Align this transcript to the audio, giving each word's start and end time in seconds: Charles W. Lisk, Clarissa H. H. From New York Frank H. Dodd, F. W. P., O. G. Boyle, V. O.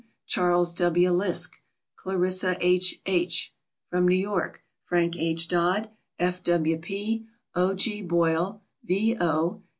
Charles 0.25 0.73
W. 0.73 1.11
Lisk, 1.11 1.57
Clarissa 1.95 2.57
H. 2.59 2.99
H. 3.05 3.53
From 3.87 4.07
New 4.07 4.15
York 4.15 4.63
Frank 4.83 5.15
H. 5.15 5.47
Dodd, 5.47 5.91
F. 6.17 6.41
W. 6.41 6.77
P., 6.79 7.27
O. 7.53 7.75
G. 7.75 8.01
Boyle, 8.01 8.63
V. 8.83 9.15
O. 9.21 9.61